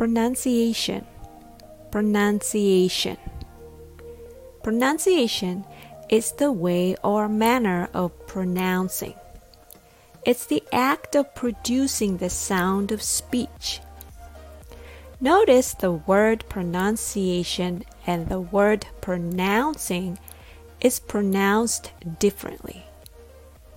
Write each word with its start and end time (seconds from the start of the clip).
pronunciation, 0.00 1.04
pronunciation. 1.90 3.18
Pronunciation 4.62 5.62
is 6.08 6.32
the 6.32 6.50
way 6.50 6.96
or 7.04 7.28
manner 7.28 7.86
of 7.92 8.10
pronouncing. 8.26 9.12
It's 10.24 10.46
the 10.46 10.62
act 10.72 11.14
of 11.14 11.34
producing 11.34 12.16
the 12.16 12.30
sound 12.30 12.92
of 12.92 13.02
speech. 13.02 13.80
Notice 15.20 15.74
the 15.74 15.92
word 15.92 16.46
pronunciation 16.48 17.84
and 18.06 18.30
the 18.30 18.40
word 18.40 18.86
pronouncing 19.02 20.18
is 20.80 20.98
pronounced 20.98 21.92
differently. 22.18 22.86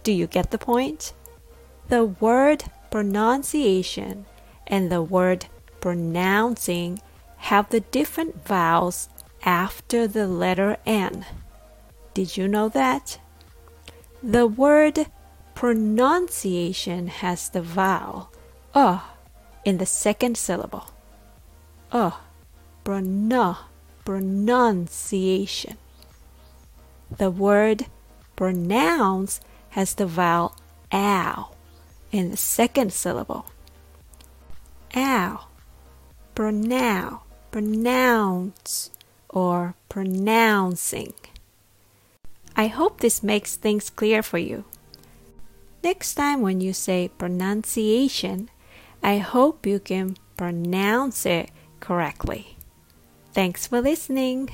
Do 0.04 0.14
you 0.14 0.28
get 0.28 0.52
the 0.52 0.58
point? 0.58 1.12
The 1.90 2.06
word 2.06 2.64
pronunciation 2.92 4.26
and 4.66 4.90
the 4.90 5.02
word 5.02 5.48
pronouncing 5.84 7.02
have 7.36 7.70
the 7.70 7.82
different 7.82 8.48
vowels 8.48 9.10
after 9.44 10.08
the 10.08 10.26
letter 10.26 10.78
N. 10.86 11.26
Did 12.14 12.38
you 12.38 12.48
know 12.48 12.70
that? 12.70 13.20
The 14.24 14.48
word 14.48 15.08
pronunciation 15.56 17.08
has 17.08 17.50
the 17.50 17.62
vowel 17.62 18.32
uh 18.74 19.02
in 19.66 19.78
the 19.78 19.86
second 19.86 20.38
syllable. 20.38 20.86
Uh, 21.92 22.12
pronu, 22.86 23.58
pronunciation. 24.06 25.76
The 27.18 27.30
word 27.30 27.88
pronounce 28.38 29.42
has 29.72 29.96
the 29.96 30.06
vowel 30.06 30.56
ow 30.94 31.52
in 32.10 32.32
the 32.32 32.38
second 32.38 32.94
syllable. 32.94 33.48
Ow, 34.96 35.48
pronounce, 36.36 37.22
pronounce, 37.52 38.92
or 39.30 39.76
pronouncing. 39.90 41.14
I 42.56 42.68
hope 42.68 43.00
this 43.00 43.24
makes 43.24 43.56
things 43.56 43.90
clear 43.90 44.22
for 44.22 44.38
you. 44.38 44.66
Next 45.84 46.14
time 46.16 46.42
when 46.42 46.62
you 46.62 46.72
say 46.72 47.10
pronunciation, 47.18 48.50
I 49.02 49.18
hope 49.18 49.66
you 49.66 49.80
can 49.80 50.18
pronounce 50.38 51.26
it 51.26 51.50
correctly. 51.80 52.58
Thanks 53.34 53.68
for 53.68 53.82
listening. 53.82 54.50